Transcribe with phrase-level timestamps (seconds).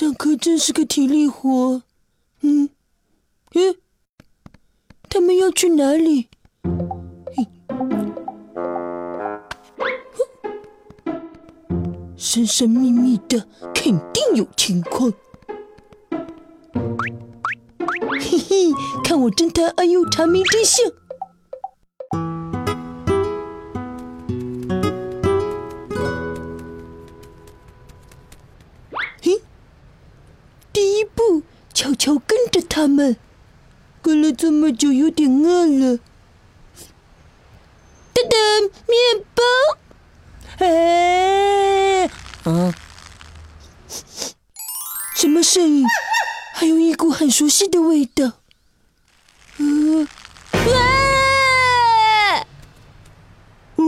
[0.00, 1.82] 上课真是个体力活。
[2.40, 2.70] 嗯，
[3.52, 3.76] 嗯，
[5.10, 6.28] 他们要去哪里？
[12.16, 15.12] 神神秘秘的，肯定有情况。
[18.22, 18.72] 嘿嘿，
[19.04, 20.90] 看我侦探阿优查明真相。
[32.80, 33.14] 他们。
[34.00, 35.98] 跟了这么久，有点饿了。
[38.14, 39.42] 噔噔，面包。
[40.64, 42.10] 哎，
[42.46, 42.72] 嗯，
[45.14, 45.84] 什么声音？
[46.54, 48.32] 还有一股很熟悉的味道。
[49.58, 50.08] 呃，
[50.54, 52.46] 啊！
[53.76, 53.86] 嗯，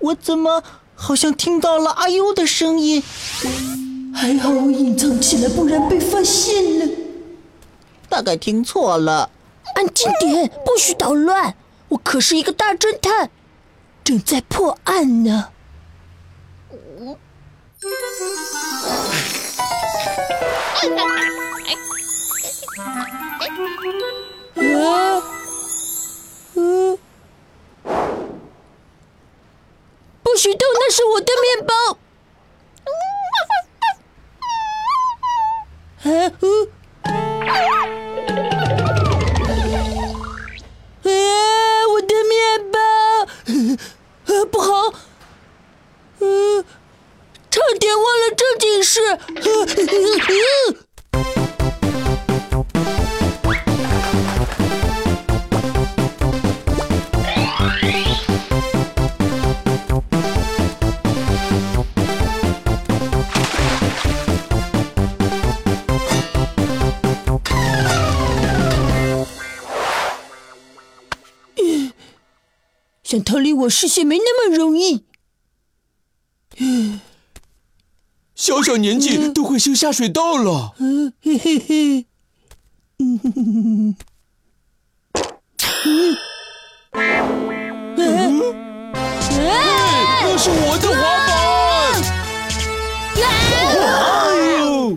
[0.00, 0.64] 我怎么
[0.96, 3.00] 好像听到了阿优的声音？
[4.12, 6.86] 还好我隐藏起来，不然被发现了。
[8.10, 9.30] 大概听错了。
[9.76, 11.54] 安静点，不许捣乱！
[11.88, 13.30] 我可是一个大侦探，
[14.04, 15.50] 正在破案呢。
[30.22, 31.74] 不许动，那是我的面包。
[36.02, 36.10] 啊，
[47.80, 49.00] 点忘了正经事。
[73.02, 75.04] 想逃离我视线没那么容易。
[78.40, 80.72] 小小年纪都会修下水道了。
[80.78, 81.12] 嗯。
[81.22, 82.06] 嘿嘿嘿，
[82.98, 83.18] 嗯。
[83.22, 83.94] 哼哼哼哼，
[87.98, 88.40] 嗯，
[90.22, 91.30] 那是我的滑板。
[93.20, 93.20] 哎
[94.58, 94.96] 呦！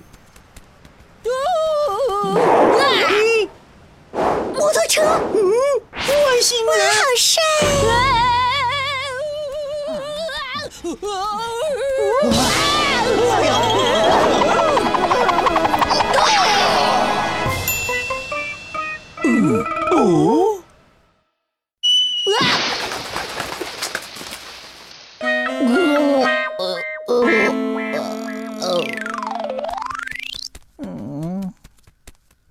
[4.53, 7.43] 摩托车，外星人，好帅！
[13.47, 13.53] 哦，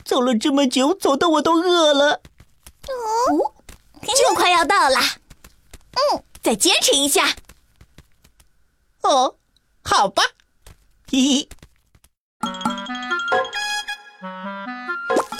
[0.04, 2.20] 走了这么久，走的我都饿了。
[2.86, 3.52] 哦
[4.14, 4.98] 就快要到了，
[5.92, 7.34] 嗯，再坚持一下。
[9.02, 9.36] 哦，
[9.82, 10.22] 好吧，
[11.12, 11.46] 嘿嘿。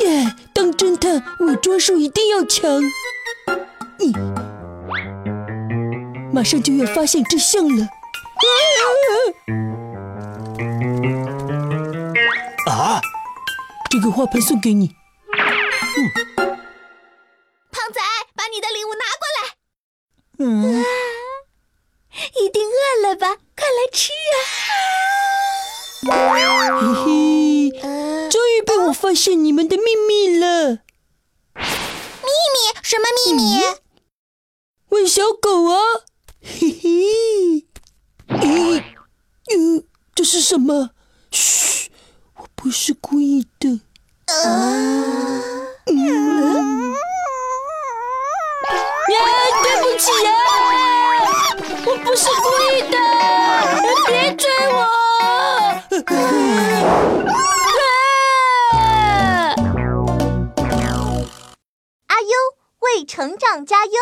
[0.05, 0.37] 耶！
[0.53, 2.71] 当侦探，伪装术一定要强。
[4.01, 4.13] 嗯，
[6.31, 7.89] 马上就要发现真相了。
[12.71, 13.01] 啊，
[13.91, 14.95] 这个花盆送给你。
[17.71, 18.01] 胖仔，
[18.37, 19.55] 把你的礼物拿过来。
[20.39, 20.85] 嗯，
[22.43, 23.39] 一定饿了吧？
[23.57, 25.22] 快来吃啊！
[26.05, 27.71] 嘿嘿，
[28.29, 30.81] 终于被我发现你们的秘密了。
[31.55, 32.75] 秘密？
[32.83, 33.63] 什么秘密？
[34.89, 35.79] 问小狗啊！
[36.43, 36.89] 嘿嘿，
[38.29, 38.83] 咦，
[39.55, 40.91] 嗯，这是什么？
[41.31, 41.93] 嘘，
[42.35, 43.81] 我不是故意的。
[44.27, 44.35] 啊
[45.87, 46.93] 嗯，
[49.09, 49.19] 呀，
[49.63, 50.33] 对不起呀，
[51.87, 52.99] 我不是故意的，
[62.09, 62.29] 阿优
[62.81, 63.93] 为成长加油。